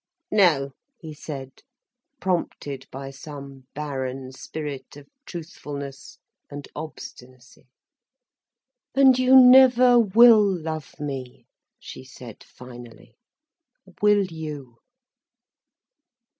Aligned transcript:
"No," 0.31 0.71
he 0.97 1.13
said, 1.13 1.61
prompted 2.19 2.87
by 2.89 3.11
some 3.11 3.67
barren 3.75 4.31
spirit 4.31 4.97
of 4.97 5.07
truthfulness 5.27 6.17
and 6.49 6.67
obstinacy. 6.75 7.67
"And 8.95 9.19
you 9.19 9.35
never 9.39 9.99
will 9.99 10.41
love 10.41 10.99
me," 10.99 11.45
she 11.77 12.03
said 12.03 12.43
finally, 12.43 13.15
"will 14.01 14.25
you?" 14.25 14.77